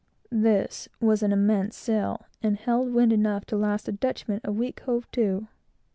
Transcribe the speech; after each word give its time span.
This 0.31 0.89
was 0.99 1.21
an 1.21 1.31
immense 1.31 1.75
sail, 1.77 2.25
and 2.41 2.57
held 2.57 2.91
wind 2.91 3.13
enough 3.13 3.45
to 3.45 3.55
last 3.55 3.87
a 3.87 3.91
Dutchman 3.91 4.41
a 4.43 4.51
week, 4.51 4.79
hove 4.79 5.05
to. 5.11 5.47